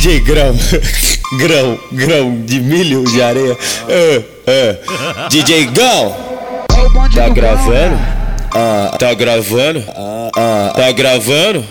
[0.00, 0.56] DJ Grão,
[1.36, 3.52] grão, grão de milho de areia.
[3.52, 5.28] Uh, uh.
[5.28, 6.16] DJ Gão,
[7.14, 7.98] tá gravando?
[8.50, 9.84] Ah, tá gravando?
[9.94, 11.62] Ah, ah, tá gravando?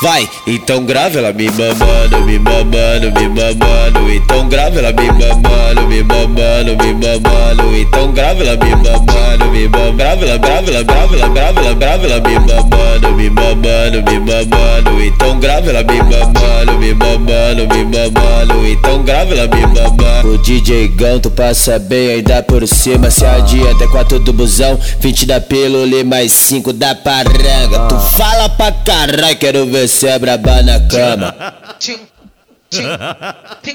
[0.00, 4.12] Vai, então grava ela me mamando, me mamando, me mamando.
[4.12, 7.76] Então grava ela me mamando, me mamando, me mamando.
[7.76, 9.96] Então grava ela me mamando, me mamando.
[9.96, 14.18] Grava ela, grava ela, grava ela, grava ela, grava ela me mamando, me mamando, me
[14.18, 15.02] mamando.
[15.04, 18.66] Então grava ela me mamando, me mamando, me mamando.
[18.66, 20.34] Então grava ela me mamando.
[20.34, 23.10] O DJ tu passa bem ainda por cima.
[23.10, 27.78] Se adianta, é quatro do busão, 20 da pílula mais 5 da paranga.
[27.88, 31.34] Tu fala pra caralho, quero ver você é braba na cama.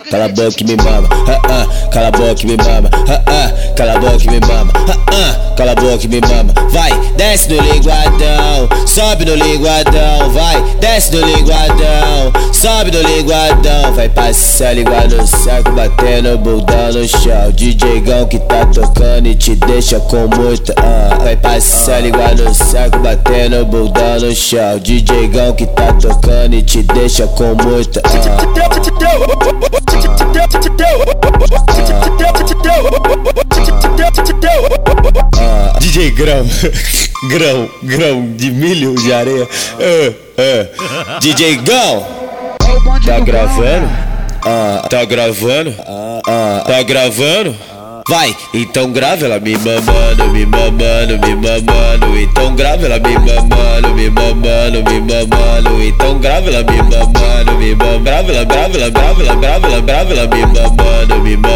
[0.10, 3.24] Cala a boca e me mama, ah, ah, cala a boca e me mama, ah,
[3.28, 6.54] ah, cala a boca e me mama, ah, ah, cala a boca e me mama.
[6.70, 8.49] Vai, desce no linguadão,
[8.86, 15.72] sobe no linguadão, vai, desce no linguadão, sobe no linguadão, vai passar língua no saco,
[15.72, 17.52] batendo bundão no chão.
[17.54, 22.54] DJ Gão que tá tocando e te deixa com muita, ah, vai passar língua no
[22.54, 24.80] saco, batendo bundão no chão.
[24.80, 28.10] DJ Gão que tá tocando e te deixa com muita, ah.
[36.00, 36.46] DJ grão,
[37.28, 39.44] grão, grão de milho de areia.
[39.44, 41.20] Uh, uh.
[41.20, 42.08] DJ Gão,
[43.06, 43.90] tá gravando?
[44.46, 45.76] Ah, tá gravando?
[46.26, 47.54] Ah, tá gravando?
[48.10, 52.18] Vai, então grava ela me mamando, me mamando, me mamando.
[52.18, 55.84] Então grava ela me mamando, me mamando, me mamando.
[55.84, 58.04] Então grava ela me mamando, me mamando.
[58.04, 61.49] Grava ela, grava ela, grava ela, grava ela, grava ela me mamando, me mamando,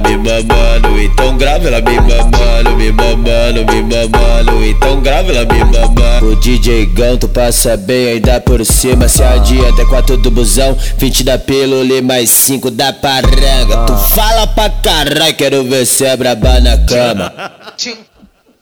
[0.00, 1.00] me mamando.
[1.00, 4.64] Então grava ela me mamando, me mamando, me mamando.
[4.64, 6.26] Então grava ela me mamando.
[6.26, 9.08] O DJ Gão, tu passa bem ainda por cima.
[9.08, 13.86] Se adianta, é quatro do busão, 20 da pílula mais 5 da paranga.
[13.86, 17.32] Tu fala pra caralho, quero ver você é braba na cama.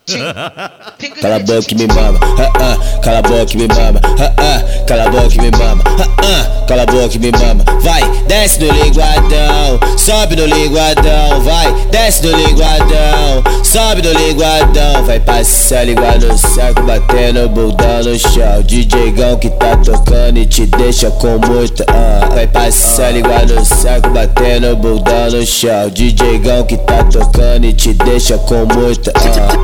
[0.08, 4.32] Cala a boca e me mama, ah, ah, cala a boca e me mama, ah,
[4.38, 7.62] ah, cala a boca e me mama, ah, ah, cala a boca e me mama.
[7.82, 13.17] Vai, desce no linguadão, sobe no linguadão, vai, desce no linguadão,
[13.62, 18.62] Sobe do linguadão, vai passar igual no saco, batendo bundão no chão.
[18.62, 22.28] DJgão que tá tocando e te deixa com muito ah.
[22.34, 25.90] Vai passar igual no saco, batendo bundão no chão.
[25.90, 29.58] DJgão que tá tocando e te deixa com muito ah.